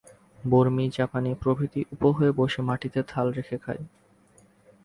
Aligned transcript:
বর্মি, 0.43 0.85
জাপানী 0.97 1.31
প্রভৃতি 1.33 1.81
উপু 1.91 2.07
হয়ে 2.11 2.31
বসে 2.31 2.61
মাটিতে 2.61 2.99
থাল 3.03 3.27
রেখে 3.31 3.57
খায়। 3.57 3.83